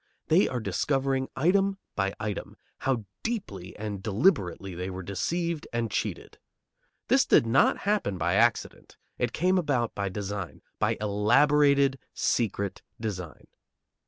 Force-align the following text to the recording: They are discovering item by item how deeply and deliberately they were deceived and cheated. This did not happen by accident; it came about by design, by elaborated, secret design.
They 0.29 0.47
are 0.47 0.59
discovering 0.59 1.29
item 1.35 1.77
by 1.95 2.15
item 2.19 2.57
how 2.79 3.05
deeply 3.21 3.75
and 3.77 4.01
deliberately 4.01 4.73
they 4.73 4.89
were 4.89 5.03
deceived 5.03 5.67
and 5.71 5.91
cheated. 5.91 6.39
This 7.07 7.23
did 7.23 7.45
not 7.45 7.77
happen 7.77 8.17
by 8.17 8.33
accident; 8.33 8.97
it 9.19 9.31
came 9.31 9.59
about 9.59 9.93
by 9.93 10.09
design, 10.09 10.63
by 10.79 10.97
elaborated, 10.99 11.99
secret 12.15 12.81
design. 12.99 13.45